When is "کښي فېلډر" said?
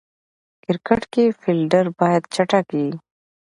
1.13-1.85